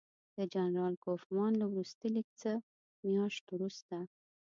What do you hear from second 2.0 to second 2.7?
لیک څه